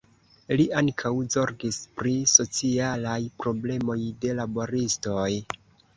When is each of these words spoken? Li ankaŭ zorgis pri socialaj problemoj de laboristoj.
Li 0.59 0.63
ankaŭ 0.79 1.11
zorgis 1.33 1.77
pri 1.99 2.13
socialaj 2.33 3.19
problemoj 3.45 3.99
de 4.25 4.37
laboristoj. 4.41 5.29